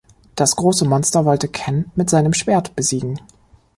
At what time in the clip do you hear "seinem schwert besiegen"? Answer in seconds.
2.09-3.19